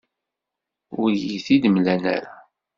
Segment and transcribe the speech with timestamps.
[1.01, 2.17] Ur iyi-t-id-mlan ara.